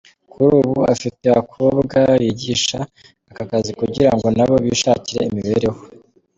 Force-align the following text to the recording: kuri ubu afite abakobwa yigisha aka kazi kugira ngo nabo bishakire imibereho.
kuri 0.31 0.51
ubu 0.59 0.75
afite 0.93 1.23
abakobwa 1.29 1.97
yigisha 2.23 2.79
aka 3.29 3.43
kazi 3.49 3.71
kugira 3.79 4.11
ngo 4.15 4.27
nabo 4.37 4.55
bishakire 4.65 5.21
imibereho. 5.29 5.79